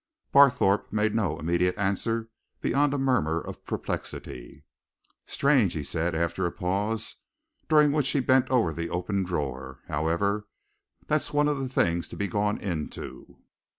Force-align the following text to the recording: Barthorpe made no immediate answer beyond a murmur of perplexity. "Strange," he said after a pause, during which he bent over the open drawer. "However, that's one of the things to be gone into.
Barthorpe 0.33 0.91
made 0.91 1.13
no 1.13 1.37
immediate 1.37 1.77
answer 1.77 2.29
beyond 2.59 2.91
a 2.91 2.97
murmur 2.97 3.39
of 3.39 3.63
perplexity. 3.63 4.63
"Strange," 5.27 5.73
he 5.73 5.83
said 5.83 6.15
after 6.15 6.47
a 6.47 6.51
pause, 6.51 7.17
during 7.69 7.91
which 7.91 8.09
he 8.09 8.19
bent 8.19 8.49
over 8.49 8.73
the 8.73 8.89
open 8.89 9.21
drawer. 9.23 9.81
"However, 9.87 10.47
that's 11.05 11.33
one 11.33 11.47
of 11.47 11.59
the 11.59 11.69
things 11.69 12.07
to 12.07 12.15
be 12.15 12.27
gone 12.27 12.57
into. 12.57 13.43